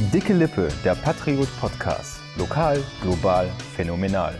[0.00, 2.20] Dicke Lippe, der Patriot Podcast.
[2.38, 4.32] Lokal, global, phänomenal.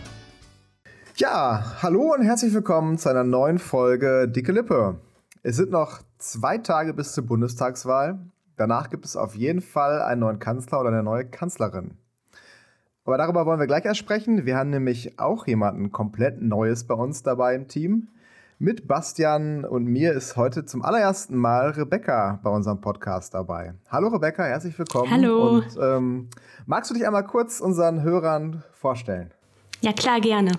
[1.17, 5.01] Ja, hallo und herzlich willkommen zu einer neuen Folge Dicke Lippe.
[5.43, 8.19] Es sind noch zwei Tage bis zur Bundestagswahl.
[8.55, 11.97] Danach gibt es auf jeden Fall einen neuen Kanzler oder eine neue Kanzlerin.
[13.03, 14.45] Aber darüber wollen wir gleich erst sprechen.
[14.45, 18.07] Wir haben nämlich auch jemanden komplett Neues bei uns dabei im Team.
[18.61, 23.73] Mit Bastian und mir ist heute zum allerersten Mal Rebecca bei unserem Podcast dabei.
[23.87, 25.09] Hallo Rebecca, herzlich willkommen.
[25.09, 25.47] Hallo.
[25.47, 26.29] Und ähm,
[26.65, 29.31] magst du dich einmal kurz unseren Hörern vorstellen?
[29.79, 30.51] Ja, klar, gerne.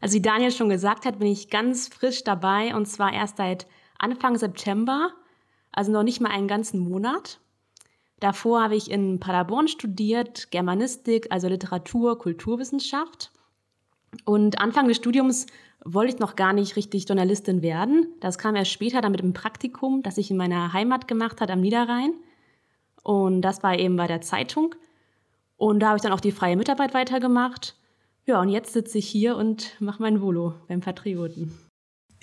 [0.00, 3.66] Also wie Daniel schon gesagt hat, bin ich ganz frisch dabei und zwar erst seit
[3.98, 5.10] Anfang September,
[5.72, 7.38] also noch nicht mal einen ganzen Monat.
[8.18, 13.30] Davor habe ich in Paderborn studiert, Germanistik, also Literatur, Kulturwissenschaft.
[14.24, 15.46] Und Anfang des Studiums
[15.84, 18.08] wollte ich noch gar nicht richtig Journalistin werden.
[18.20, 21.50] Das kam erst später dann mit dem Praktikum, das ich in meiner Heimat gemacht hat
[21.50, 22.14] am Niederrhein.
[23.02, 24.74] Und das war eben bei der Zeitung.
[25.56, 27.76] Und da habe ich dann auch die freie Mitarbeit weitergemacht.
[28.24, 31.58] Ja, und jetzt sitze ich hier und mache mein Volo beim Patrioten.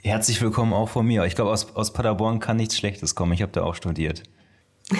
[0.01, 1.25] Herzlich willkommen auch von mir.
[1.25, 3.33] Ich glaube, aus, aus Paderborn kann nichts Schlechtes kommen.
[3.33, 4.23] Ich habe da auch studiert.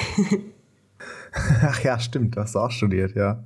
[1.61, 3.45] Ach ja, stimmt, du hast auch studiert, ja.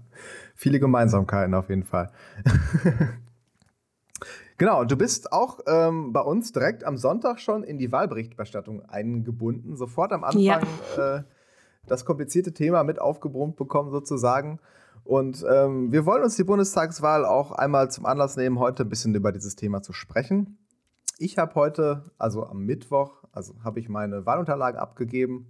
[0.55, 2.11] Viele Gemeinsamkeiten auf jeden Fall.
[4.57, 9.75] Genau, du bist auch ähm, bei uns direkt am Sonntag schon in die Wahlberichterstattung eingebunden.
[9.75, 10.61] Sofort am Anfang ja.
[10.97, 11.23] äh,
[11.87, 14.59] das komplizierte Thema mit aufgebrummt bekommen, sozusagen.
[15.03, 19.13] Und ähm, wir wollen uns die Bundestagswahl auch einmal zum Anlass nehmen, heute ein bisschen
[19.15, 20.57] über dieses Thema zu sprechen.
[21.17, 25.47] Ich habe heute, also am Mittwoch, also habe ich meine Wahlunterlagen abgegeben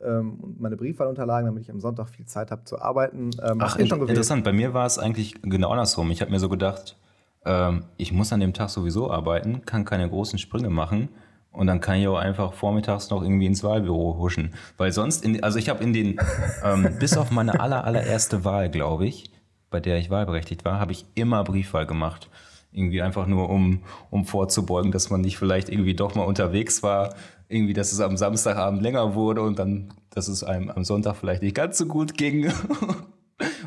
[0.00, 3.30] ähm, und meine Briefwahlunterlagen, damit ich am Sonntag viel Zeit habe zu arbeiten.
[3.42, 4.44] Ähm, Ach, in interessant.
[4.44, 6.10] Bei mir war es eigentlich genau andersrum.
[6.10, 6.98] Ich habe mir so gedacht,
[7.44, 11.08] ähm, ich muss an dem Tag sowieso arbeiten, kann keine großen Sprünge machen.
[11.50, 14.54] Und dann kann ich auch einfach vormittags noch irgendwie ins Wahlbüro huschen.
[14.78, 16.18] Weil sonst, in, also ich habe in den,
[16.64, 19.30] ähm, bis auf meine aller, allererste Wahl, glaube ich,
[19.70, 22.30] bei der ich wahlberechtigt war, habe ich immer Briefwahl gemacht.
[22.72, 27.14] Irgendwie einfach nur, um, um vorzubeugen, dass man nicht vielleicht irgendwie doch mal unterwegs war.
[27.48, 31.42] Irgendwie, dass es am Samstagabend länger wurde und dann, dass es einem am Sonntag vielleicht
[31.42, 32.50] nicht ganz so gut ging.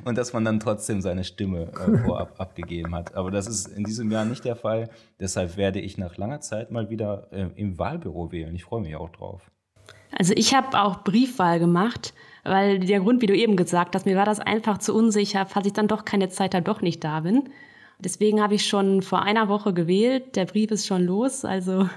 [0.09, 3.15] und dass man dann trotzdem seine Stimme äh, vorab abgegeben hat.
[3.15, 4.89] Aber das ist in diesem Jahr nicht der Fall.
[5.19, 8.55] Deshalb werde ich nach langer Zeit mal wieder äh, im Wahlbüro wählen.
[8.55, 9.51] Ich freue mich auch drauf.
[10.17, 14.15] Also ich habe auch Briefwahl gemacht, weil der Grund, wie du eben gesagt hast, mir
[14.15, 17.21] war das einfach zu unsicher, falls ich dann doch keine Zeit habe, doch nicht da
[17.21, 17.49] bin.
[17.99, 20.35] Deswegen habe ich schon vor einer Woche gewählt.
[20.35, 21.89] Der Brief ist schon los, also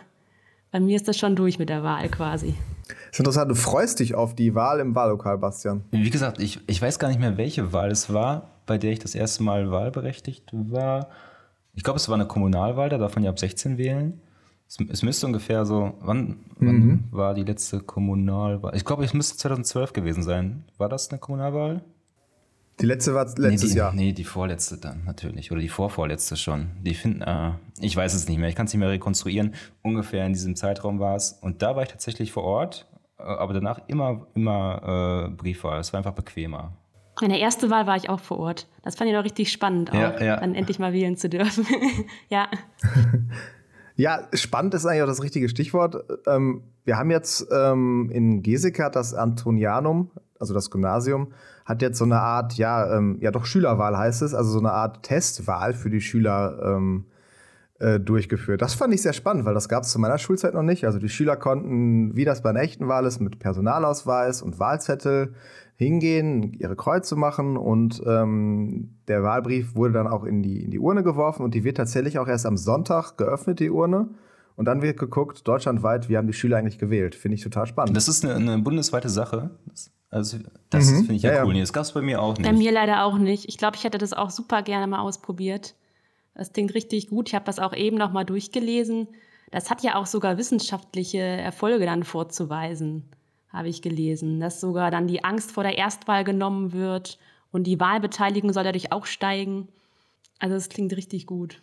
[0.71, 2.55] bei mir ist das schon durch mit der Wahl quasi.
[3.11, 5.85] Ist interessant, du freust dich auf die Wahl im Wahllokal, Bastian.
[5.91, 8.99] Wie gesagt, ich, ich weiß gar nicht mehr, welche Wahl es war, bei der ich
[8.99, 11.09] das erste Mal wahlberechtigt war.
[11.75, 14.21] Ich glaube, es war eine Kommunalwahl, da darf man ja ab 16 wählen.
[14.67, 17.05] Es, es müsste ungefähr so, wann, wann mhm.
[17.11, 18.75] war die letzte Kommunalwahl?
[18.77, 20.65] Ich glaube, es müsste 2012 gewesen sein.
[20.77, 21.83] War das eine Kommunalwahl?
[22.81, 23.93] Die letzte war letztes nee, die, Jahr.
[23.93, 25.51] Nee, die vorletzte dann natürlich.
[25.51, 26.71] Oder die vorvorletzte schon.
[26.83, 28.49] Die finden, äh, ich weiß es nicht mehr.
[28.49, 29.55] Ich kann es nicht mehr rekonstruieren.
[29.83, 31.33] Ungefähr in diesem Zeitraum war es.
[31.41, 32.87] Und da war ich tatsächlich vor Ort.
[33.19, 35.81] Äh, aber danach immer, immer äh, Briefwahl.
[35.81, 36.73] Es war einfach bequemer.
[37.21, 38.69] Meine erste Wahl war ich auch vor Ort.
[38.83, 40.37] Das fand ich auch richtig spannend, auch, ja, ja.
[40.37, 41.67] dann endlich mal wählen zu dürfen.
[42.29, 42.49] ja.
[43.99, 46.05] Ja, spannend ist eigentlich auch das richtige Stichwort.
[46.29, 51.33] Ähm, wir haben jetzt ähm, in Geseka das Antonianum, also das Gymnasium,
[51.65, 54.71] hat jetzt so eine Art, ja, ähm, ja doch Schülerwahl heißt es, also so eine
[54.71, 57.07] Art Testwahl für die Schüler ähm,
[57.79, 58.61] äh, durchgeführt.
[58.63, 60.85] Das fand ich sehr spannend, weil das gab es zu meiner Schulzeit noch nicht.
[60.85, 65.35] Also die Schüler konnten, wie das bei einer echten Wahl ist, mit Personalausweis und Wahlzettel
[65.77, 70.81] hingehen, ihre Kreuze machen und ähm, der Wahlbrief wurde dann auch in die, in die
[70.81, 74.09] Urne geworfen und die wird tatsächlich auch erst am Sonntag geöffnet, die Urne.
[74.57, 77.15] Und dann wird geguckt, deutschlandweit, wie haben die Schüler eigentlich gewählt.
[77.15, 77.97] Finde ich total spannend.
[77.97, 79.51] Das ist eine, eine bundesweite Sache.
[79.67, 80.39] Das, also,
[80.71, 80.97] das mhm.
[80.97, 81.55] finde ich ja, ja cool.
[81.55, 81.61] Ja.
[81.61, 82.45] Das gab es bei mir auch nicht.
[82.45, 83.49] Bei mir leider auch nicht.
[83.49, 85.77] Ich glaube, ich hätte das auch super gerne mal ausprobiert.
[86.39, 87.29] Das klingt richtig gut.
[87.29, 89.09] Ich habe das auch eben noch mal durchgelesen.
[89.51, 93.05] Das hat ja auch sogar wissenschaftliche Erfolge dann vorzuweisen,
[93.53, 94.39] habe ich gelesen.
[94.39, 97.19] Dass sogar dann die Angst vor der Erstwahl genommen wird
[97.51, 99.67] und die Wahlbeteiligung soll dadurch auch steigen.
[100.39, 101.61] Also das klingt richtig gut.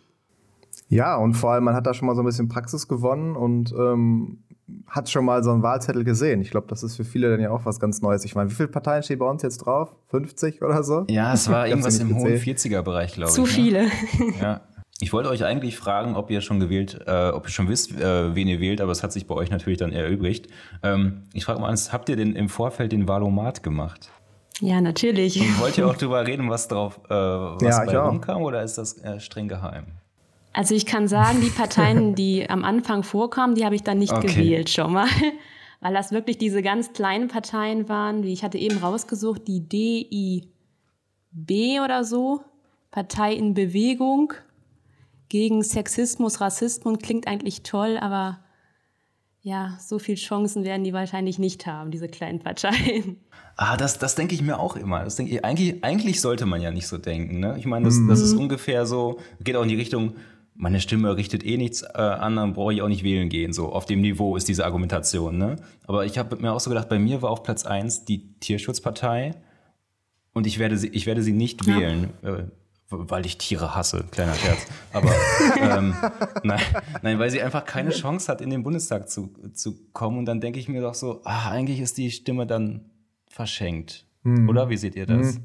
[0.88, 3.72] Ja, und vor allem, man hat da schon mal so ein bisschen Praxis gewonnen und
[3.72, 4.44] ähm,
[4.88, 6.40] hat schon mal so einen Wahlzettel gesehen.
[6.40, 8.24] Ich glaube, das ist für viele dann ja auch was ganz Neues.
[8.24, 9.94] Ich meine, wie viele Parteien stehen bei uns jetzt drauf?
[10.08, 11.04] 50 oder so?
[11.08, 13.34] Ja, es war irgendwas im hohen 40er-Bereich, glaube ich.
[13.34, 13.46] Zu ne?
[13.46, 13.86] viele.
[14.40, 14.60] Ja.
[14.98, 18.34] Ich wollte euch eigentlich fragen, ob ihr schon gewählt, äh, ob ihr schon wisst, äh,
[18.34, 20.48] wen ihr wählt, aber es hat sich bei euch natürlich dann erübrigt.
[20.82, 24.10] Ähm, ich frage mal eins, habt ihr denn im Vorfeld den Wahlomat gemacht?
[24.60, 25.38] Ja, natürlich.
[25.38, 28.78] Und wollt ihr auch darüber reden, was drauf äh, was ja, bei rumkam, oder ist
[28.78, 29.84] das äh, streng geheim?
[30.56, 34.12] Also ich kann sagen, die Parteien, die am Anfang vorkamen, die habe ich dann nicht
[34.12, 34.26] okay.
[34.26, 35.06] gewählt schon mal.
[35.80, 40.48] weil das wirklich diese ganz kleinen Parteien waren, wie ich hatte eben rausgesucht, die DIB
[41.84, 42.40] oder so,
[42.90, 44.32] Partei in Bewegung
[45.28, 48.38] gegen Sexismus, Rassismus, klingt eigentlich toll, aber
[49.42, 53.20] ja, so viele Chancen werden die wahrscheinlich nicht haben, diese kleinen Parteien.
[53.58, 55.02] Ah, das, das denke ich mir auch immer.
[55.02, 57.40] Das denke ich, eigentlich, eigentlich sollte man ja nicht so denken.
[57.40, 57.56] Ne?
[57.58, 58.40] Ich meine, das, das ist mhm.
[58.40, 60.16] ungefähr so, geht auch in die Richtung,
[60.58, 63.52] meine Stimme richtet eh nichts äh, an, dann brauche ich auch nicht wählen gehen.
[63.52, 65.38] So auf dem Niveau ist diese Argumentation.
[65.38, 65.56] Ne?
[65.86, 69.34] Aber ich habe mir auch so gedacht, bei mir war auf Platz 1 die Tierschutzpartei
[70.32, 71.78] und ich werde sie, ich werde sie nicht ja.
[71.78, 72.10] wählen.
[72.22, 72.44] Äh,
[72.88, 74.64] weil ich Tiere hasse, kleiner Scherz.
[74.92, 75.10] Aber
[75.60, 75.96] ähm,
[76.44, 76.60] nein,
[77.02, 80.18] nein, weil sie einfach keine Chance hat, in den Bundestag zu, zu kommen.
[80.18, 82.90] Und dann denke ich mir doch so, ah, eigentlich ist die Stimme dann
[83.28, 84.06] verschenkt.
[84.22, 84.48] Hm.
[84.48, 85.34] Oder wie seht ihr das?
[85.34, 85.44] Hm.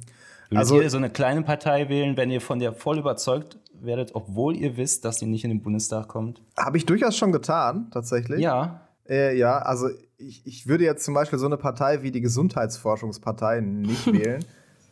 [0.50, 4.16] Würdet also, ihr so eine kleine Partei wählen, wenn ihr von der voll überzeugt werdet,
[4.16, 6.42] obwohl ihr wisst, dass sie nicht in den Bundestag kommt?
[6.57, 8.39] Habe ich durchaus schon getan, tatsächlich.
[8.39, 8.81] Ja.
[9.07, 13.62] Äh, ja, also ich, ich würde jetzt zum Beispiel so eine Partei wie die Gesundheitsforschungspartei
[13.62, 14.45] nicht wählen.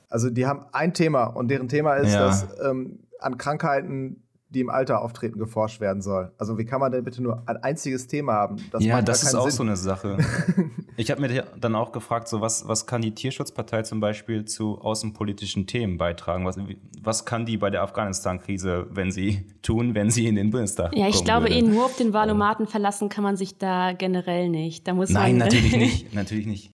[0.09, 2.25] Also die haben ein Thema und deren Thema ist, ja.
[2.25, 6.31] dass ähm, an Krankheiten, die im Alter auftreten, geforscht werden soll.
[6.39, 8.57] Also wie kann man denn bitte nur ein einziges Thema haben?
[8.71, 9.51] Das ja, das ist auch Sinn.
[9.51, 10.17] so eine Sache.
[10.97, 14.81] ich habe mir dann auch gefragt, so was, was kann die Tierschutzpartei zum Beispiel zu
[14.81, 16.45] außenpolitischen Themen beitragen?
[16.45, 16.57] Was,
[17.01, 21.07] was kann die bei der Afghanistan-Krise, wenn sie tun, wenn sie in den Bundestag Ja,
[21.07, 24.87] ich glaube, eh nur auf den Valomaten verlassen kann man sich da generell nicht.
[24.87, 26.71] Da muss Nein, natürlich nicht, natürlich nicht.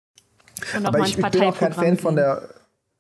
[0.84, 2.44] Aber ich, ich bin auch kein Fan von der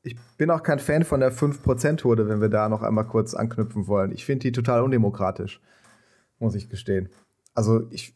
[0.03, 3.87] ich bin auch kein Fan von der 5%-Hürde, wenn wir da noch einmal kurz anknüpfen
[3.87, 4.11] wollen.
[4.11, 5.61] Ich finde die total undemokratisch,
[6.39, 7.09] muss ich gestehen.
[7.53, 8.13] Also ich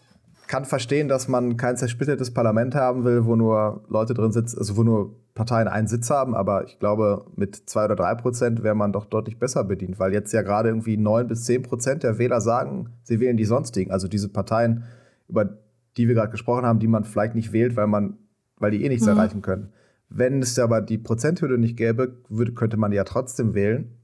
[0.48, 4.78] kann verstehen, dass man kein zersplittertes Parlament haben will, wo nur Leute drin sitzen, also
[4.78, 8.76] wo nur Parteien einen Sitz haben, aber ich glaube, mit 2 oder 3 Prozent wäre
[8.76, 12.18] man doch deutlich besser bedient, weil jetzt ja gerade irgendwie 9 bis 10 Prozent der
[12.18, 14.84] Wähler sagen, sie wählen die sonstigen, also diese Parteien,
[15.28, 15.58] über
[15.98, 18.18] die wir gerade gesprochen haben, die man vielleicht nicht wählt, weil man,
[18.58, 19.14] weil die eh nichts mhm.
[19.14, 19.74] erreichen können.
[20.10, 23.98] Wenn es aber die Prozenthürde nicht gäbe, würde, könnte man ja trotzdem wählen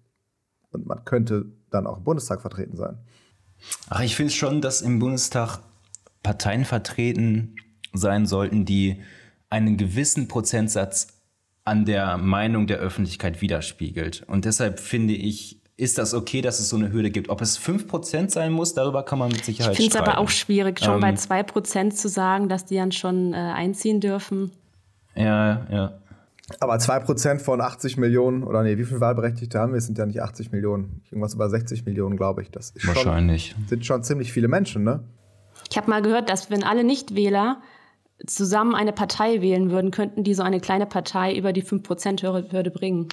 [0.72, 2.98] und man könnte dann auch im Bundestag vertreten sein.
[3.90, 5.60] Ach, ich finde schon, dass im Bundestag
[6.22, 7.56] Parteien vertreten
[7.94, 9.02] sein sollten, die
[9.50, 11.08] einen gewissen Prozentsatz
[11.64, 14.24] an der Meinung der Öffentlichkeit widerspiegelt.
[14.28, 17.30] Und deshalb finde ich, ist das okay, dass es so eine Hürde gibt.
[17.30, 20.30] Ob es 5% sein muss, darüber kann man mit Sicherheit Ich finde es aber auch
[20.30, 24.52] schwierig, schon ähm, bei 2% zu sagen, dass die dann schon äh, einziehen dürfen.
[25.16, 26.00] Ja, ja.
[26.60, 29.78] Aber 2% von 80 Millionen, oder nee, wie viele Wahlberechtigte haben wir?
[29.78, 31.02] Es sind ja nicht 80 Millionen.
[31.10, 32.52] Irgendwas über 60 Millionen, glaube ich.
[32.52, 33.52] Das ist Wahrscheinlich.
[33.52, 35.04] Schon, sind schon ziemlich viele Menschen, ne?
[35.70, 37.62] Ich habe mal gehört, dass wenn alle Nichtwähler
[38.28, 43.08] zusammen eine Partei wählen würden, könnten die so eine kleine Partei über die 5%-Hürde bringen.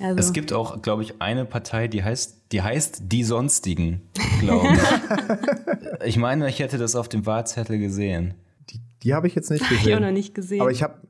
[0.00, 0.18] Also.
[0.18, 4.02] Es gibt auch, glaube ich, eine Partei, die heißt, die heißt Die Sonstigen,
[4.40, 6.06] glaube ich.
[6.06, 8.34] ich meine, ich hätte das auf dem Wahlzettel gesehen.
[9.04, 9.88] Die, habe ich jetzt nicht gesehen.
[9.88, 10.60] ich auch noch nicht gesehen.
[10.60, 11.00] Aber ich habe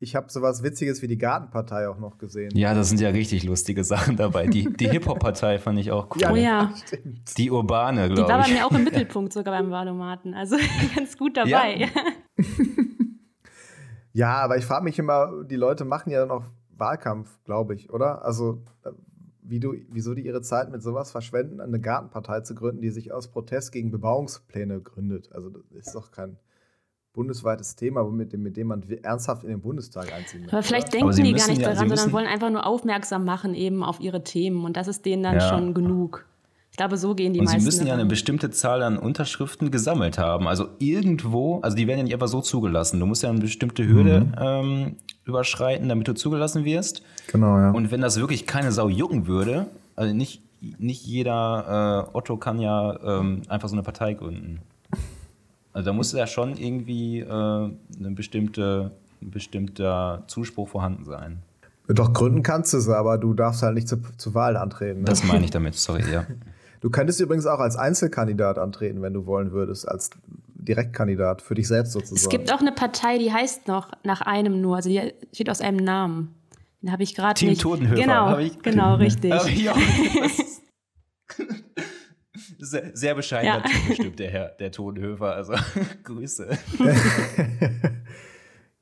[0.00, 2.56] ich habe sowas Witziges wie die Gartenpartei auch noch gesehen.
[2.56, 4.46] Ja, das sind ja richtig lustige Sachen dabei.
[4.46, 6.22] Die, die Hip-Hop-Partei fand ich auch cool.
[6.22, 6.72] Ja, oh ja.
[7.36, 8.26] Die urbane, glaube ich.
[8.26, 10.34] Die war bei mir auch im Mittelpunkt sogar beim Wahlomaten.
[10.34, 10.56] Also
[10.94, 11.78] ganz gut dabei.
[11.78, 11.88] Ja,
[14.12, 16.44] ja aber ich frage mich immer, die Leute machen ja noch
[16.76, 18.24] Wahlkampf, glaube ich, oder?
[18.24, 18.90] Also, äh,
[19.42, 23.12] wie du, wieso die ihre Zeit mit sowas verschwenden, eine Gartenpartei zu gründen, die sich
[23.12, 25.32] aus Protest gegen Bebauungspläne gründet.
[25.32, 26.38] Also, das ist doch kein
[27.18, 30.56] bundesweites Thema, mit dem, mit dem man ernsthaft in den Bundestag einziehen möchte.
[30.56, 33.82] Aber vielleicht denken die gar nicht ja, daran, sondern wollen einfach nur aufmerksam machen eben
[33.82, 35.48] auf ihre Themen und das ist denen dann ja.
[35.48, 36.26] schon genug.
[36.70, 37.60] Ich glaube, so gehen die und meisten.
[37.60, 40.46] Sie müssen ja eine bestimmte Zahl an Unterschriften gesammelt haben.
[40.46, 43.00] Also irgendwo, also die werden ja nicht einfach so zugelassen.
[43.00, 44.34] Du musst ja eine bestimmte Hürde mhm.
[44.40, 47.02] ähm, überschreiten, damit du zugelassen wirst.
[47.32, 47.72] Genau, ja.
[47.72, 52.60] Und wenn das wirklich keine Sau jucken würde, also nicht, nicht jeder äh, Otto kann
[52.60, 54.60] ja ähm, einfach so eine Partei gründen.
[55.78, 58.90] Also da muss ja schon irgendwie äh, eine bestimmte,
[59.22, 61.38] ein bestimmter Zuspruch vorhanden sein.
[61.86, 65.02] Doch gründen kannst du es, aber du darfst halt nicht zu, zur Wahl antreten.
[65.02, 65.04] Ne?
[65.04, 66.26] Das meine ich damit, sorry, ja.
[66.80, 70.10] Du könntest übrigens auch als Einzelkandidat antreten, wenn du wollen würdest, als
[70.54, 72.16] Direktkandidat für dich selbst sozusagen.
[72.16, 75.60] Es gibt auch eine Partei, die heißt noch nach einem nur, also die steht aus
[75.60, 76.34] einem Namen.
[76.82, 77.62] Den habe ich gerade Team nicht.
[77.62, 78.00] Totenhöfer.
[78.00, 79.32] Genau, genau, richtig.
[82.58, 83.62] Sehr, sehr bescheidener ja.
[83.62, 85.34] Typ bestimmt, der Herr, der Tonhöfer.
[85.34, 85.54] Also
[86.04, 86.58] Grüße.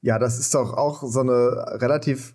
[0.00, 2.34] ja, das ist doch auch so eine relativ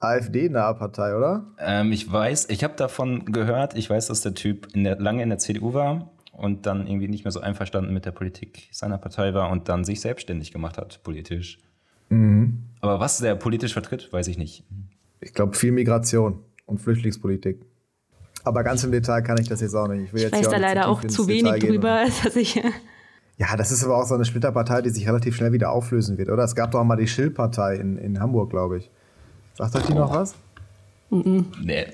[0.00, 1.46] AfD-nahe Partei, oder?
[1.58, 5.22] Ähm, ich weiß, ich habe davon gehört, ich weiß, dass der Typ in der, lange
[5.22, 8.98] in der CDU war und dann irgendwie nicht mehr so einverstanden mit der Politik seiner
[8.98, 11.58] Partei war und dann sich selbstständig gemacht hat, politisch.
[12.10, 12.64] Mhm.
[12.80, 14.64] Aber was der politisch vertritt, weiß ich nicht.
[15.20, 17.64] Ich glaube, viel Migration und Flüchtlingspolitik.
[18.48, 20.04] Aber ganz im Detail kann ich das jetzt auch nicht.
[20.04, 22.60] Ich, will ich jetzt weiß da leider auch zu wenig drüber, dass ich.
[23.36, 26.28] Ja, das ist aber auch so eine Splitterpartei, die sich relativ schnell wieder auflösen wird,
[26.28, 26.42] oder?
[26.42, 28.90] Es gab doch mal die Schill-Partei in, in Hamburg, glaube ich.
[29.54, 30.34] Sagt euch die noch was?
[31.10, 31.46] Mhm.
[31.62, 31.86] Nee.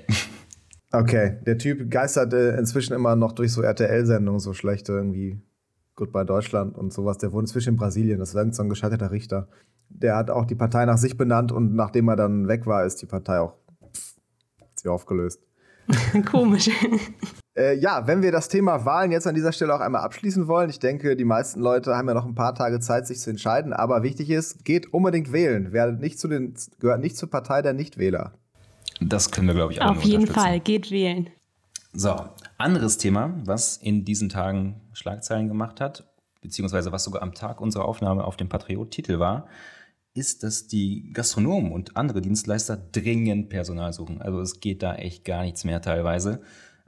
[0.93, 5.41] Okay, der Typ geistert äh, inzwischen immer noch durch so RTL-Sendungen, so schlechte irgendwie
[5.97, 7.19] Goodbye Deutschland und sowas.
[7.19, 9.49] Der wohnt inzwischen in Brasilien, das ist irgend so ein gescheiterter Richter.
[9.89, 13.03] Der hat auch die Partei nach sich benannt und nachdem er dann weg war, ist
[13.03, 13.55] die Partei auch
[13.93, 14.15] pff,
[14.77, 15.43] sie aufgelöst.
[16.31, 16.71] Komisch.
[17.57, 20.71] Äh, ja, wenn wir das Thema Wahlen jetzt an dieser Stelle auch einmal abschließen wollen,
[20.71, 23.73] ich denke, die meisten Leute haben ja noch ein paar Tage Zeit, sich zu entscheiden,
[23.73, 25.73] aber wichtig ist, geht unbedingt wählen.
[25.73, 28.33] Werdet nicht zu den, gehört nicht zur Partei der Nichtwähler.
[29.01, 31.31] Das können wir, glaube ich, alle Auf jeden Fall, geht wählen.
[31.93, 32.17] So,
[32.59, 36.05] anderes Thema, was in diesen Tagen Schlagzeilen gemacht hat,
[36.41, 39.47] beziehungsweise was sogar am Tag unserer Aufnahme auf dem Patriot-Titel war,
[40.15, 44.23] ist, dass die Gastronomen und andere Dienstleister dringend Personal suchen.
[44.23, 46.41] Also es geht da echt gar nichts mehr teilweise.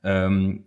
[0.04, 0.64] Ähm,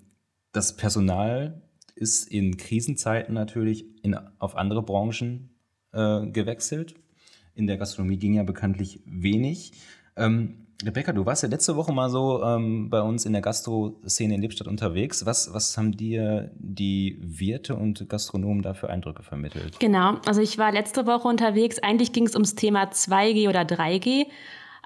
[0.52, 1.62] das Personal
[1.96, 5.50] ist in Krisenzeiten natürlich in, auf andere Branchen
[5.94, 6.96] äh, gewechselt.
[7.56, 9.74] In der Gastronomie ging ja bekanntlich wenig.
[10.16, 14.36] Ähm, Rebecca, du warst ja letzte Woche mal so ähm, bei uns in der Gastro-Szene
[14.36, 15.26] in Lippstadt unterwegs.
[15.26, 19.78] Was, was haben dir die Wirte und Gastronomen da für Eindrücke vermittelt?
[19.80, 21.80] Genau, also ich war letzte Woche unterwegs.
[21.80, 24.28] Eigentlich ging es ums Thema 2G oder 3G.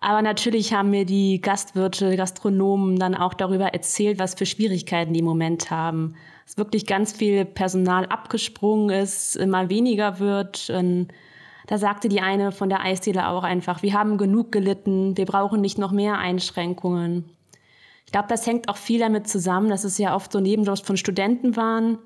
[0.02, 5.20] Aber natürlich haben mir die Gastwirte, Gastronomen dann auch darüber erzählt, was für Schwierigkeiten die
[5.20, 6.16] im Moment haben.
[6.46, 10.72] Dass wirklich ganz viel Personal abgesprungen ist, immer weniger wird.
[10.72, 11.10] Und
[11.68, 15.62] da sagte die eine von der Eisdiele auch einfach, wir haben genug gelitten, wir brauchen
[15.62, 17.26] nicht noch mehr Einschränkungen.
[18.06, 20.98] Ich glaube, das hängt auch viel damit zusammen, dass es ja oft so Nebenjobs von
[20.98, 21.98] Studenten waren,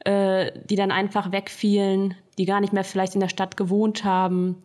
[0.00, 4.62] äh, die dann einfach wegfielen, die gar nicht mehr vielleicht in der Stadt gewohnt haben.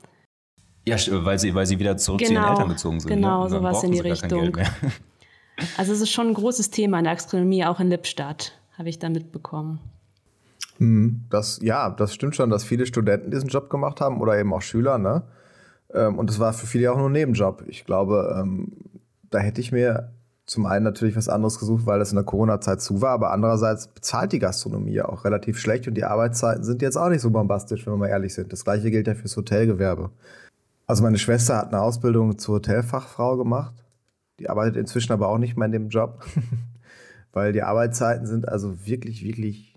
[0.87, 3.09] Ja, weil sie, weil sie wieder zurück genau, zu ihren genau, Eltern gezogen sind.
[3.09, 3.49] Genau, ne?
[3.49, 4.57] sowas in die Richtung.
[5.77, 8.97] Also es ist schon ein großes Thema in der Astronomie, auch in Lippstadt, habe ich
[8.97, 9.79] da mitbekommen.
[11.29, 14.61] Das, ja, das stimmt schon, dass viele Studenten diesen Job gemacht haben oder eben auch
[14.61, 15.23] Schüler, ne?
[15.93, 17.63] Ähm, und das war für viele auch nur ein Nebenjob.
[17.67, 18.71] Ich glaube, ähm,
[19.29, 20.11] da hätte ich mir
[20.45, 23.87] zum einen natürlich was anderes gesucht, weil das in der Corona-Zeit zu war, aber andererseits
[23.87, 27.29] bezahlt die Gastronomie ja auch relativ schlecht und die Arbeitszeiten sind jetzt auch nicht so
[27.29, 28.51] bombastisch, wenn wir mal ehrlich sind.
[28.51, 30.09] Das gleiche gilt ja fürs Hotelgewerbe.
[30.87, 33.73] Also meine Schwester hat eine Ausbildung zur Hotelfachfrau gemacht.
[34.39, 36.25] Die arbeitet inzwischen aber auch nicht mehr in dem Job,
[37.33, 39.70] weil die Arbeitszeiten sind also wirklich, wirklich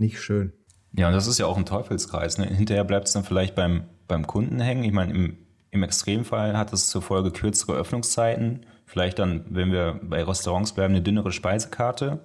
[0.00, 0.52] nicht schön.
[0.92, 2.38] Ja, und das ist ja auch ein Teufelskreis.
[2.38, 2.46] Ne?
[2.46, 4.82] Hinterher bleibt es dann vielleicht beim, beim Kunden hängen.
[4.84, 5.38] Ich meine, im,
[5.70, 8.66] im Extremfall hat es zur Folge kürzere Öffnungszeiten.
[8.86, 12.24] Vielleicht dann, wenn wir bei Restaurants bleiben, eine dünnere Speisekarte.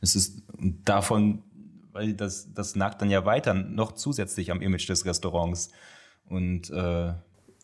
[0.00, 0.42] Es ist
[0.84, 1.42] davon,
[1.92, 5.70] weil das, das nagt dann ja weiter noch zusätzlich am Image des Restaurants.
[6.26, 7.12] Und äh,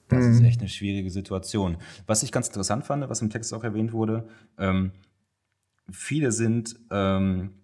[0.09, 0.33] das mhm.
[0.33, 1.77] ist echt eine schwierige Situation.
[2.07, 4.91] Was ich ganz interessant fand, was im Text auch erwähnt wurde, ähm,
[5.91, 7.55] viele sind ähm,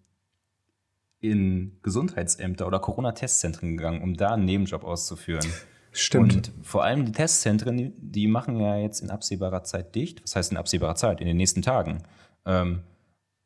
[1.31, 5.47] in Gesundheitsämter oder Corona-Testzentren gegangen, um da einen Nebenjob auszuführen.
[5.93, 6.35] Stimmt.
[6.35, 10.23] Und vor allem die Testzentren, die machen ja jetzt in absehbarer Zeit dicht.
[10.23, 11.21] Was heißt in absehbarer Zeit?
[11.21, 12.03] In den nächsten Tagen.
[12.45, 12.81] Ähm,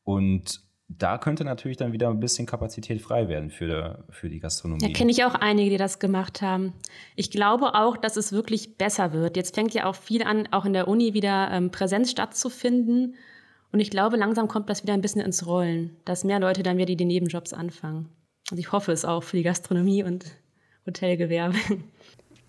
[0.03, 4.85] und da könnte natürlich dann wieder ein bisschen Kapazität frei werden für, für die Gastronomie.
[4.85, 6.73] Ja, kenne ich auch einige, die das gemacht haben.
[7.15, 9.37] Ich glaube auch, dass es wirklich besser wird.
[9.37, 13.15] Jetzt fängt ja auch viel an, auch in der Uni wieder ähm, Präsenz stattzufinden.
[13.73, 16.77] Und ich glaube, langsam kommt das wieder ein bisschen ins Rollen, dass mehr Leute dann
[16.77, 18.09] wieder die Nebenjobs anfangen.
[18.51, 20.27] Und ich hoffe es auch für die Gastronomie und
[20.87, 21.57] Hotelgewerbe.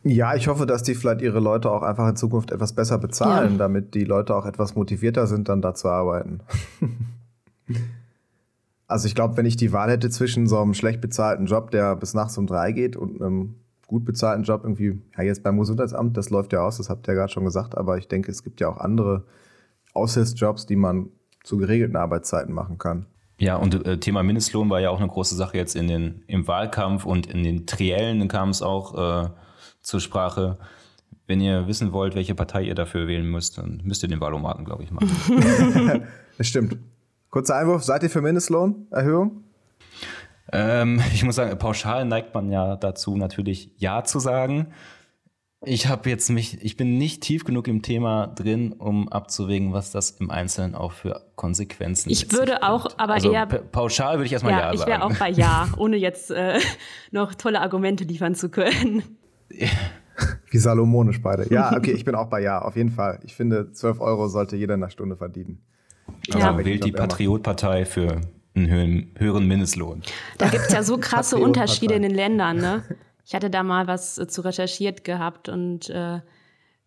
[0.03, 3.51] Ja, ich hoffe, dass die vielleicht ihre Leute auch einfach in Zukunft etwas besser bezahlen,
[3.53, 3.57] ja.
[3.59, 6.39] damit die Leute auch etwas motivierter sind, dann da zu arbeiten.
[8.87, 11.95] also ich glaube, wenn ich die Wahl hätte zwischen so einem schlecht bezahlten Job, der
[11.95, 16.17] bis nachts um drei geht, und einem gut bezahlten Job irgendwie, ja jetzt beim Gesundheitsamt,
[16.17, 18.43] das läuft ja aus, das habt ihr ja gerade schon gesagt, aber ich denke, es
[18.43, 19.25] gibt ja auch andere
[19.93, 21.09] Aushilfsjobs, die man
[21.43, 23.07] zu geregelten Arbeitszeiten machen kann.
[23.39, 26.47] Ja, und äh, Thema Mindestlohn war ja auch eine große Sache jetzt in den, im
[26.47, 29.29] Wahlkampf und in den Triellen kam es auch äh,
[29.81, 30.59] zur Sprache.
[31.25, 34.63] Wenn ihr wissen wollt, welche Partei ihr dafür wählen müsst, dann müsst ihr den Wahlomaten,
[34.63, 35.09] glaube ich, machen.
[36.37, 36.77] das stimmt.
[37.31, 39.43] Kurzer Einwurf, seid ihr für Mindestlohnerhöhung?
[40.51, 44.67] Ähm, ich muss sagen, pauschal neigt man ja dazu, natürlich Ja zu sagen.
[45.63, 49.91] Ich habe jetzt mich, ich bin nicht tief genug im Thema drin, um abzuwägen, was
[49.91, 52.11] das im Einzelnen auch für Konsequenzen hat.
[52.11, 53.45] Ich würde auch, aber also eher.
[53.45, 54.79] Pauschal würde ich erstmal ja, Ja, sagen.
[54.79, 56.59] Ich wäre auch bei Ja, ohne jetzt äh,
[57.11, 59.03] noch tolle Argumente liefern zu können.
[60.49, 61.51] Wie salomonisch beide.
[61.53, 63.19] Ja, okay, ich bin auch bei Ja, auf jeden Fall.
[63.23, 65.59] Ich finde, 12 Euro sollte jeder in einer Stunde verdienen.
[66.33, 66.57] Also ja.
[66.57, 68.21] wählt die Patriotpartei für
[68.55, 70.01] einen höheren, höheren Mindestlohn.
[70.39, 72.83] Da gibt es ja so krasse Unterschiede in den Ländern, ne?
[73.31, 76.19] Ich hatte da mal was äh, zu recherchiert gehabt und äh,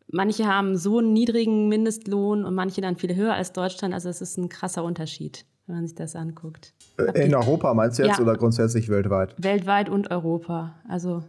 [0.08, 3.94] manche haben so einen niedrigen Mindestlohn und manche dann viel höher als Deutschland.
[3.94, 5.46] Also es ist ein krasser Unterschied.
[5.66, 6.74] wenn man sich das anguckt.
[6.98, 8.22] Äh, in Europa meinst du jetzt ja.
[8.22, 9.34] oder grundsätzlich weltweit?
[9.38, 10.74] Weltweit und Europa.
[10.86, 11.24] Also,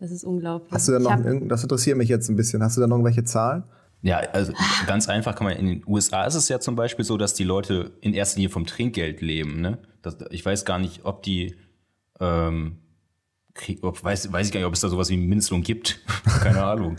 [0.00, 0.72] das ist unglaublich.
[0.72, 2.60] Hast du da noch, das interessiert mich jetzt ein bisschen.
[2.60, 3.62] Hast du da noch irgendwelche Zahlen?
[4.02, 4.52] Ja, also
[4.88, 7.44] ganz einfach kann man, in den USA ist es ja zum Beispiel so, dass die
[7.44, 9.60] Leute in erster Linie vom Trinkgeld leben.
[9.60, 9.78] Ne?
[10.02, 11.54] Das, ich weiß gar nicht, ob die,
[12.18, 12.78] ähm,
[13.56, 16.00] krieg, ob, weiß, weiß ich gar nicht, ob es da sowas wie einen Mindestlohn gibt.
[16.42, 16.96] Keine Ahnung.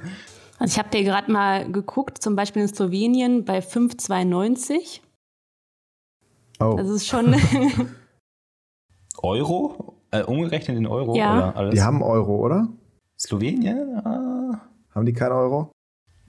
[0.59, 5.01] Also ich habe dir gerade mal geguckt, zum Beispiel in Slowenien bei 5,92.
[6.59, 6.75] Oh.
[6.77, 7.35] Das ist schon.
[9.21, 9.95] Euro?
[10.11, 11.15] Äh, umgerechnet in Euro?
[11.15, 11.53] Ja.
[11.55, 12.67] Oder Die haben Euro, oder?
[13.19, 13.95] Slowenien?
[14.05, 14.61] Ah.
[14.93, 15.71] Haben die kein Euro?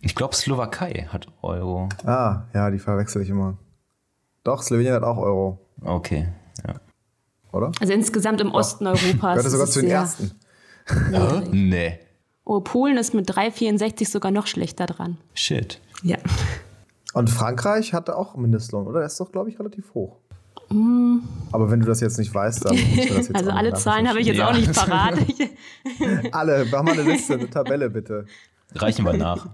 [0.00, 1.88] Ich glaube, Slowakei hat Euro.
[2.04, 3.58] Ah, ja, die verwechsel ich immer.
[4.44, 5.58] Doch, Slowenien hat auch Euro.
[5.82, 6.28] Okay.
[7.59, 7.73] Oder?
[7.81, 8.93] Also insgesamt im Osten Doch.
[8.93, 9.37] Europas.
[9.37, 10.31] Gehört sogar zu den ersten.
[11.12, 11.99] Ja, nee.
[12.45, 15.19] Oh, Polen ist mit 3,64 sogar noch schlechter dran.
[15.35, 15.81] Shit.
[16.03, 16.17] Ja.
[17.12, 19.00] Und Frankreich hatte auch Mindestlohn, oder?
[19.00, 20.19] Der ist doch, glaube ich, relativ hoch.
[20.71, 21.19] Mm.
[21.50, 22.79] Aber wenn du das jetzt nicht weißt, dann.
[23.09, 24.49] Das also alle Zahlen habe ich jetzt ja.
[24.49, 25.19] auch nicht parat.
[26.33, 28.25] alle, mach mal eine Liste, eine Tabelle bitte.
[28.75, 29.49] Reichen wir nach.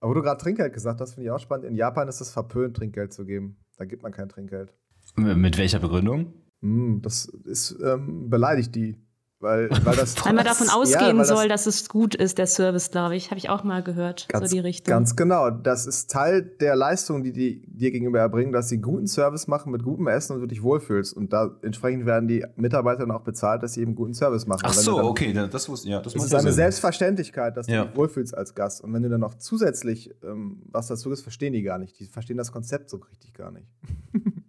[0.00, 1.66] Aber wo du gerade Trinkgeld gesagt hast, finde ich auch spannend.
[1.66, 3.56] In Japan ist es verpönt, Trinkgeld zu geben.
[3.76, 4.72] Da gibt man kein Trinkgeld.
[5.14, 6.32] Mit welcher Begründung?
[6.60, 8.96] Mm, das ist ähm, beleidigt die.
[9.38, 12.46] Weil, weil, das weil man davon ausgehen ja, soll, das, dass es gut ist, der
[12.46, 13.30] Service, glaube ich.
[13.30, 14.90] Habe ich auch mal gehört, ganz, so die Richtung.
[14.90, 15.50] Ganz genau.
[15.50, 19.72] Das ist Teil der Leistung, die die dir gegenüber erbringen, dass sie guten Service machen
[19.72, 21.14] mit gutem Essen und du dich wohlfühlst.
[21.14, 24.62] Und da entsprechend werden die Mitarbeiter dann auch bezahlt, dass sie eben guten Service machen.
[24.64, 26.00] Ach so, dann, okay, das wusste ja.
[26.00, 26.52] Das ist eine Sinn.
[26.52, 27.84] Selbstverständlichkeit, dass du ja.
[27.84, 28.82] dich wohlfühlst als Gast.
[28.82, 32.00] Und wenn du dann noch zusätzlich ähm, was dazu ist, verstehen die gar nicht.
[32.00, 33.68] Die verstehen das Konzept so richtig gar nicht.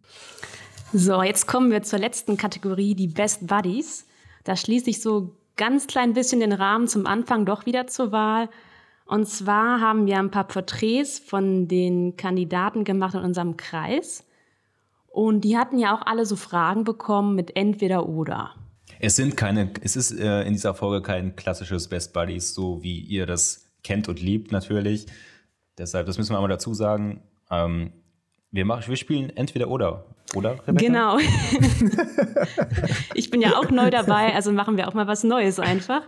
[0.94, 4.08] so, jetzt kommen wir zur letzten Kategorie, die Best Buddies.
[4.44, 8.50] Da schließe ich so ganz klein bisschen den Rahmen zum Anfang doch wieder zur Wahl.
[9.06, 14.26] Und zwar haben wir ein paar Porträts von den Kandidaten gemacht in unserem Kreis.
[15.08, 18.54] Und die hatten ja auch alle so Fragen bekommen mit entweder oder.
[19.00, 23.00] Es sind keine, es ist äh, in dieser Folge kein klassisches Best Buddies, so wie
[23.00, 25.08] ihr das kennt und liebt natürlich.
[25.78, 27.22] Deshalb, das müssen wir einmal dazu sagen.
[27.50, 27.94] Ähm,
[28.52, 30.06] wir, machen, wir spielen entweder oder.
[30.36, 30.86] Oder, Rebecca?
[30.86, 31.18] Genau.
[33.14, 36.02] ich bin ja auch neu dabei, also machen wir auch mal was Neues einfach.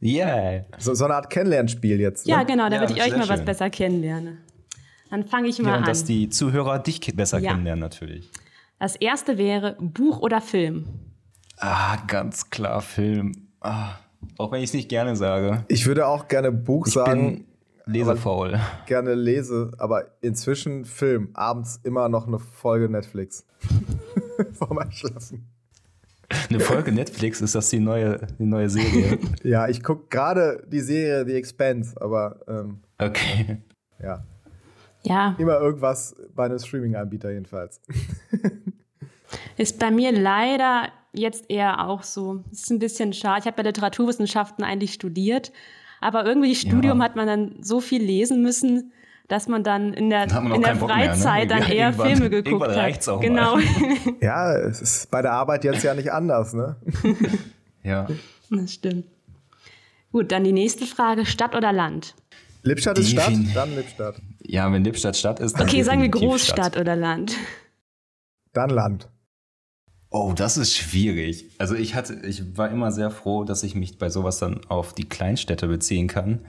[0.00, 0.64] Yeah.
[0.78, 2.26] So, so eine Art Kennenlernspiel jetzt.
[2.26, 2.32] Ne?
[2.32, 3.38] Ja, genau, damit ja, ich euch mal schön.
[3.38, 4.38] was besser kennenlerne.
[5.10, 5.88] Dann fange ich mal ja, und an.
[5.88, 7.50] dass die Zuhörer dich besser ja.
[7.50, 8.30] kennenlernen, natürlich.
[8.78, 10.86] Das erste wäre Buch oder Film?
[11.58, 13.48] Ah, ganz klar Film.
[13.60, 13.96] Ah,
[14.38, 15.64] auch wenn ich es nicht gerne sage.
[15.68, 17.44] Ich würde auch gerne Buch ich sagen.
[17.90, 18.58] Lesefaul.
[18.86, 21.30] Gerne lese, aber inzwischen Film.
[21.34, 23.44] Abends immer noch eine Folge Netflix.
[24.52, 25.48] Vorm Einschlafen.
[26.48, 29.18] Eine Folge Netflix, ist das die neue, die neue Serie?
[29.42, 32.40] ja, ich gucke gerade die Serie The Expanse, aber.
[32.46, 33.62] Ähm, okay.
[34.00, 34.24] Ja.
[35.02, 35.34] Ja.
[35.38, 37.80] Immer irgendwas bei einem Streaming-Anbieter, jedenfalls.
[39.56, 42.44] Ist bei mir leider jetzt eher auch so.
[42.52, 43.40] Es ist ein bisschen schade.
[43.40, 45.52] Ich habe ja Literaturwissenschaften eigentlich studiert
[46.00, 47.04] aber irgendwie Studium ja.
[47.04, 48.92] hat man dann so viel lesen müssen,
[49.28, 51.64] dass man dann in der, in der Freizeit mehr, ne?
[51.64, 53.08] dann eher Filme geguckt hat.
[53.08, 53.58] Auch genau.
[54.20, 56.76] ja, es ist bei der Arbeit jetzt ja nicht anders, ne?
[57.84, 58.08] ja.
[58.50, 59.06] Das stimmt.
[60.10, 62.16] Gut, dann die nächste Frage: Stadt oder Land?
[62.62, 64.16] Lippstadt ist Stadt, dann Lippstadt.
[64.42, 65.68] Ja, wenn Lippstadt Stadt ist, dann.
[65.68, 66.80] Okay, sagen wir Großstadt Stadt.
[66.80, 67.36] oder Land.
[68.52, 69.08] Dann Land.
[70.12, 71.46] Oh, das ist schwierig.
[71.58, 74.92] Also ich hatte, ich war immer sehr froh, dass ich mich bei sowas dann auf
[74.92, 76.40] die Kleinstädte beziehen kann.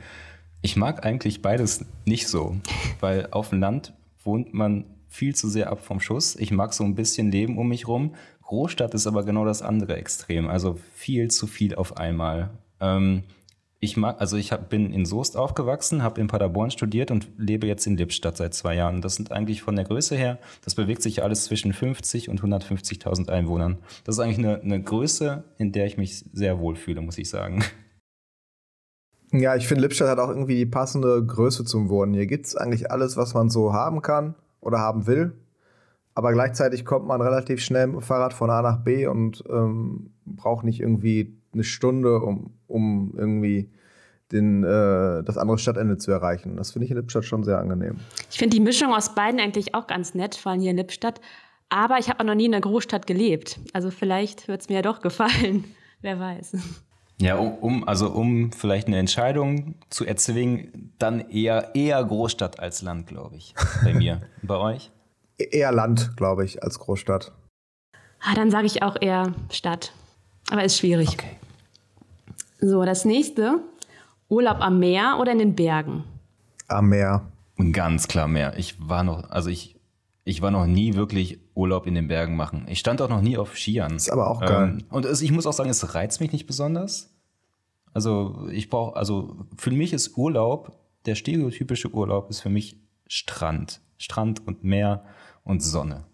[0.63, 2.57] Ich mag eigentlich beides nicht so,
[2.99, 3.93] weil auf dem Land
[4.23, 6.35] wohnt man viel zu sehr ab vom Schuss.
[6.35, 8.15] Ich mag so ein bisschen Leben um mich rum.
[8.41, 10.47] Großstadt ist aber genau das andere Extrem.
[10.47, 12.49] Also viel zu viel auf einmal.
[12.79, 13.23] Ähm,
[13.83, 17.65] ich mag, also ich hab, bin in Soest aufgewachsen, habe in Paderborn studiert und lebe
[17.65, 19.01] jetzt in Lippstadt seit zwei Jahren.
[19.01, 23.29] Das sind eigentlich von der Größe her, das bewegt sich alles zwischen 50 und 150.000
[23.29, 23.79] Einwohnern.
[24.03, 27.63] Das ist eigentlich eine, eine Größe, in der ich mich sehr wohlfühle, muss ich sagen.
[29.33, 32.13] Ja, ich finde, Lippstadt hat auch irgendwie die passende Größe zum Wohnen.
[32.13, 35.33] Hier gibt es eigentlich alles, was man so haben kann oder haben will.
[36.13, 40.11] Aber gleichzeitig kommt man relativ schnell mit dem Fahrrad von A nach B und ähm,
[40.25, 43.69] braucht nicht irgendwie eine Stunde, um, um irgendwie
[44.31, 46.55] den, äh, das andere Stadtende zu erreichen.
[46.55, 47.97] Das finde ich in Lippstadt schon sehr angenehm.
[48.29, 51.21] Ich finde die Mischung aus beiden eigentlich auch ganz nett, vor allem hier in Lippstadt.
[51.69, 53.59] Aber ich habe auch noch nie in einer Großstadt gelebt.
[53.73, 55.65] Also vielleicht wird es mir ja doch gefallen.
[56.01, 56.57] Wer weiß.
[57.17, 63.07] Ja, um, also um vielleicht eine Entscheidung zu erzwingen, dann eher, eher Großstadt als Land,
[63.07, 63.53] glaube ich.
[63.83, 64.21] Bei mir.
[64.41, 64.91] Bei euch?
[65.37, 67.31] E-, eher Land, glaube ich, als Großstadt.
[68.21, 69.93] Ah, dann sage ich auch eher Stadt.
[70.49, 71.09] Aber ist schwierig.
[71.09, 71.37] Okay.
[72.59, 73.59] So, das nächste.
[74.29, 76.03] Urlaub am Meer oder in den Bergen?
[76.67, 77.25] Am Meer.
[77.71, 78.57] Ganz klar Meer.
[78.57, 79.75] Ich war noch, also ich
[80.23, 82.65] ich war noch nie wirklich Urlaub in den Bergen machen.
[82.69, 83.95] Ich stand auch noch nie auf Skiern.
[83.95, 84.77] Ist aber auch geil.
[84.79, 87.13] Ähm, und es, ich muss auch sagen, es reizt mich nicht besonders.
[87.93, 93.81] Also ich brauche, also für mich ist Urlaub, der stereotypische Urlaub ist für mich Strand.
[93.97, 95.03] Strand und Meer
[95.43, 96.05] und Sonne.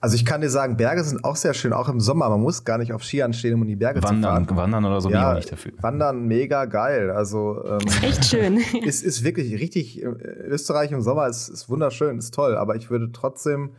[0.00, 2.28] Also ich kann dir sagen, Berge sind auch sehr schön, auch im Sommer.
[2.28, 4.72] Man muss gar nicht auf Skiern stehen, um in die Berge Wandern, zu fahren.
[4.72, 5.72] Wandern oder so bin ich Ja, nicht dafür.
[5.80, 7.10] Wandern mega geil.
[7.10, 8.56] Also ähm, Echt schön.
[8.82, 10.02] ist, ist wirklich richtig.
[10.02, 12.56] äh, Österreich im Sommer ist, ist wunderschön, ist toll.
[12.56, 13.70] Aber ich würde trotzdem,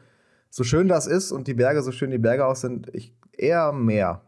[0.50, 3.72] so schön das ist und die Berge, so schön die Berge auch sind, ich eher
[3.72, 4.22] Meer.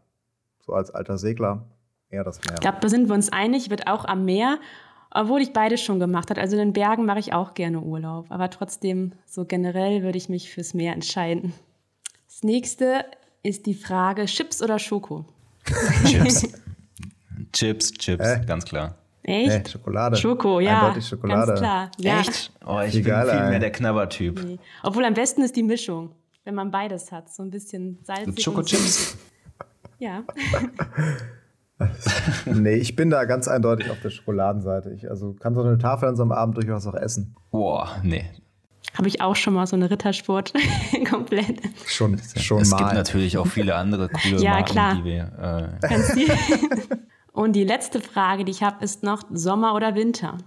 [0.66, 1.66] So als alter Segler,
[2.10, 2.56] eher das Meer.
[2.56, 4.60] Ich glaube, da sind wir uns einig, wird auch am Meer,
[5.12, 6.42] obwohl ich beides schon gemacht habe.
[6.42, 10.30] Also in den Bergen mache ich auch gerne Urlaub, aber trotzdem, so generell würde ich
[10.30, 11.54] mich fürs Meer entscheiden.
[12.28, 13.06] Das nächste
[13.44, 15.26] ist die Frage, Chips oder Schoko?
[16.06, 16.48] Chips.
[17.54, 18.46] Chips, Chips, Hä?
[18.46, 18.96] ganz klar.
[19.24, 19.70] Nee, Echt?
[19.70, 20.16] Schokolade.
[20.16, 20.82] Schoko, ja.
[20.82, 21.48] Eindeutig Schokolade.
[21.48, 21.92] Ganz klar.
[22.00, 22.20] Ja.
[22.22, 22.52] Echt?
[22.66, 24.44] Oh, ich Wie bin viel mehr der Knabbertyp.
[24.44, 24.60] Nee.
[24.84, 26.12] Obwohl am besten ist die Mischung,
[26.44, 27.30] wenn man beides hat.
[27.30, 28.28] So ein bisschen salzig.
[28.28, 29.12] Und Schokochips.
[29.12, 29.18] süß.
[30.00, 30.24] Ja.
[32.46, 34.92] Nee, ich bin da ganz eindeutig auf der Schokoladenseite.
[34.92, 37.36] Ich, also kann so eine Tafel an so einem Abend durchaus auch essen.
[37.52, 38.26] Boah, nee.
[38.98, 40.54] Habe ich auch schon mal so eine Rittersport
[41.10, 41.60] komplett.
[41.88, 42.78] Schon, schon es mal.
[42.78, 44.96] gibt natürlich auch viele andere coole Ja, Marken, klar.
[44.96, 45.72] die wir.
[45.82, 46.30] Äh, Ganz viel.
[47.32, 50.38] Und die letzte Frage, die ich habe, ist noch Sommer oder Winter?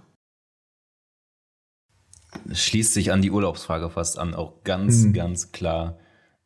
[2.51, 5.13] schließt sich an die Urlaubsfrage fast an, auch ganz, Mhm.
[5.13, 5.97] ganz klar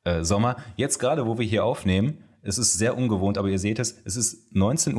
[0.04, 0.56] äh, Sommer.
[0.76, 4.16] Jetzt gerade, wo wir hier aufnehmen, es ist sehr ungewohnt, aber ihr seht es, es
[4.16, 4.96] ist 19.51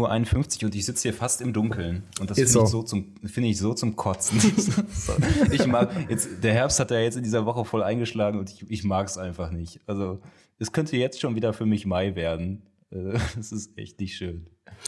[0.62, 2.02] Uhr und ich sitze hier fast im Dunkeln.
[2.20, 2.66] Und das finde ich, so.
[2.66, 4.38] so zum- finde ich so zum Kotzen.
[4.90, 5.12] So.
[5.50, 8.70] ich mag, jetzt, der Herbst hat ja jetzt in dieser Woche voll eingeschlagen und ich,
[8.70, 9.80] ich mag es einfach nicht.
[9.86, 10.20] Also
[10.58, 12.62] es könnte jetzt schon wieder für mich Mai werden.
[12.90, 14.46] Äh, Das ist echt nicht schön.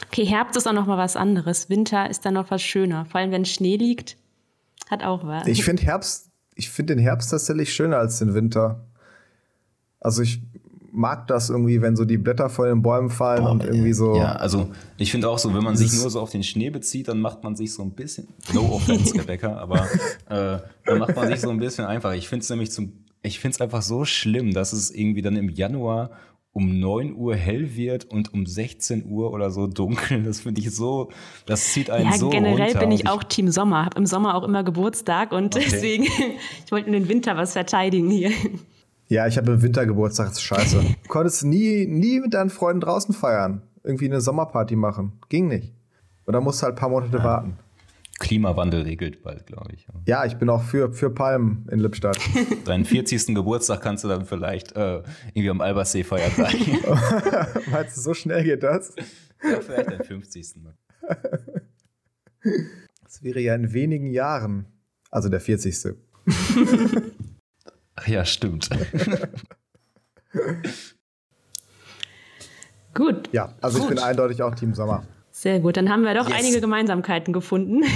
[0.09, 1.71] Okay, Herbst ist auch noch mal was anderes.
[1.71, 3.07] Winter ist dann noch was schöner.
[3.07, 4.17] Vor allem, wenn Schnee liegt,
[4.91, 5.47] hat auch was.
[5.47, 8.85] Ich finde Herbst, ich finde den Herbst tatsächlich schöner als den Winter.
[10.01, 10.41] Also ich
[10.92, 14.14] mag das irgendwie, wenn so die Blätter von den Bäumen fallen und irgendwie so.
[14.16, 17.09] Ja, also ich finde auch so, wenn man sich nur so auf den Schnee bezieht,
[17.09, 19.88] dann macht man sich so ein bisschen, no offense, Rebecca, aber
[20.28, 22.12] äh, dann macht man sich so ein bisschen einfach.
[22.12, 25.37] Ich finde es nämlich zum, ich finde es einfach so schlimm, dass es irgendwie dann
[25.37, 26.11] im Januar
[26.55, 30.22] um 9 Uhr hell wird und um 16 Uhr oder so dunkel.
[30.22, 31.11] Das finde ich so,
[31.46, 32.81] das zieht einen ja, so generell runter.
[32.81, 33.87] bin ich auch Team Sommer.
[33.87, 35.64] Habe im Sommer auch immer Geburtstag und Okay.
[35.70, 36.02] deswegen,
[36.66, 38.33] ich wollte in den Winter was verteidigen hier.
[39.12, 40.81] Ja, ich habe im Winter Geburtstag, das ist scheiße.
[40.81, 43.61] Du konntest nie, nie mit deinen Freunden draußen feiern.
[43.85, 45.20] Irgendwie eine Sommerparty machen.
[45.29, 45.75] Ging nicht.
[46.27, 47.59] Oder musst halt ein paar Monate warten.
[48.20, 49.87] Klimawandel regelt bald, glaube ich.
[50.07, 52.18] Ja, ich bin auch für, für Palmen in Lippstadt.
[52.64, 53.35] Deinen 40.
[53.35, 55.03] Geburtstag kannst du dann vielleicht äh,
[55.35, 56.33] irgendwie am Albersee feiern.
[57.70, 58.94] Meinst du, so schnell geht das?
[59.44, 60.55] ja, vielleicht deinen 50.
[63.05, 64.64] Das wäre ja in wenigen Jahren.
[65.11, 65.98] Also der 40.
[68.03, 68.69] Ach ja, stimmt.
[72.95, 75.05] Gut, Ja, also ich bin eindeutig auch Team Sommer.
[75.31, 75.77] sehr gut.
[75.79, 76.38] Dann haben wir doch Yes.
[76.38, 77.83] einige Gemeinsamkeiten gefunden.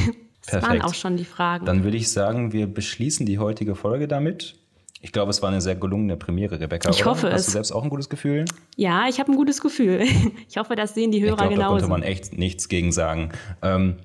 [0.48, 0.84] Das waren Perfekt.
[0.84, 1.66] auch schon die Fragen.
[1.66, 4.54] Dann würde ich sagen, wir beschließen die heutige Folge damit.
[5.00, 6.88] Ich glaube, es war eine sehr gelungene Premiere, Rebecca.
[6.90, 7.10] Ich oder?
[7.10, 7.46] hoffe Hast es.
[7.46, 8.44] du selbst auch ein gutes Gefühl?
[8.76, 10.04] ja, ich habe ein gutes Gefühl.
[10.48, 11.72] Ich hoffe, das sehen die Ich Hörer glaube, da genauso.
[11.78, 13.30] konnte man echt nichts gegen sagen.
[13.60, 13.96] Ähm,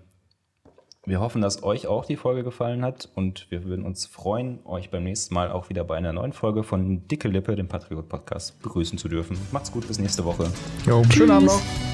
[1.11, 4.89] wir hoffen, dass euch auch die Folge gefallen hat und wir würden uns freuen, euch
[4.89, 8.61] beim nächsten Mal auch wieder bei einer neuen Folge von Dicke Lippe, dem Patriot Podcast,
[8.63, 9.37] begrüßen zu dürfen.
[9.51, 10.49] Macht's gut, bis nächste Woche.
[10.85, 11.59] Jo, schönen Abend noch.
[11.59, 11.90] Tschüss.